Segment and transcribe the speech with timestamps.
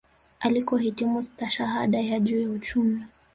[0.39, 3.03] Alikohitimu stashahada ya juu ya uchumi